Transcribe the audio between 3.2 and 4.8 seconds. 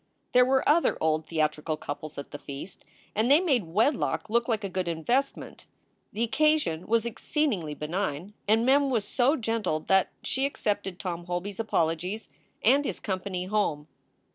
they made wedlock look like a